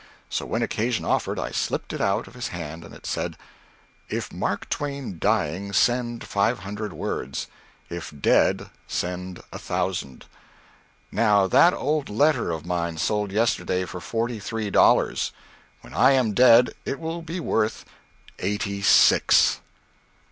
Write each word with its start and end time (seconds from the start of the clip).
So 0.31 0.47
when 0.47 0.63
occasion 0.63 1.05
offered 1.05 1.37
I 1.37 1.51
slipped 1.51 1.93
it 1.93 2.01
out 2.01 2.27
of 2.27 2.33
his 2.33 2.47
hand. 2.47 2.83
It 2.85 3.05
said, 3.05 3.37
"If 4.09 4.33
Mark 4.33 4.67
Twain 4.67 5.19
dying 5.19 5.73
send 5.73 6.23
five 6.23 6.57
hundred 6.61 6.91
words. 6.91 7.45
If 7.87 8.11
dead 8.19 8.71
send 8.87 9.43
a 9.53 9.59
thousand." 9.59 10.25
Now 11.11 11.45
that 11.45 11.75
old 11.75 12.09
letter 12.09 12.49
of 12.49 12.65
mine 12.65 12.97
sold 12.97 13.31
yesterday 13.31 13.85
for 13.85 14.01
forty 14.01 14.39
three 14.39 14.71
dollars. 14.71 15.33
When 15.81 15.93
I 15.93 16.13
am 16.13 16.33
dead 16.33 16.71
it 16.83 16.99
will 16.99 17.21
be 17.21 17.39
worth 17.39 17.85
eighty 18.39 18.81
six. 18.81 19.59